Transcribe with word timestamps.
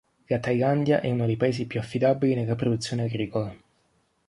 La 0.29 0.39
Thailandia 0.39 0.99
è 0.99 1.11
uno 1.11 1.27
dei 1.27 1.35
paesi 1.37 1.67
più 1.67 1.79
affidabili 1.79 2.33
nella 2.33 2.55
produzione 2.55 3.03
agricola. 3.03 3.55